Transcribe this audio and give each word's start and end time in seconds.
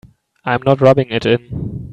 I'm 0.43 0.63
not 0.63 0.81
rubbing 0.81 1.11
it 1.11 1.27
in. 1.27 1.89